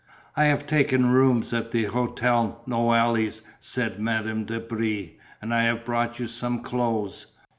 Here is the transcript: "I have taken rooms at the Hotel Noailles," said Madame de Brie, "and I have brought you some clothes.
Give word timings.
"I 0.35 0.45
have 0.45 0.65
taken 0.65 1.11
rooms 1.13 1.53
at 1.53 1.69
the 1.69 1.83
Hotel 1.83 2.63
Noailles," 2.65 3.39
said 3.59 3.99
Madame 3.99 4.45
de 4.45 4.59
Brie, 4.59 5.19
"and 5.39 5.53
I 5.53 5.65
have 5.65 5.85
brought 5.85 6.17
you 6.17 6.25
some 6.25 6.63
clothes. 6.63 7.27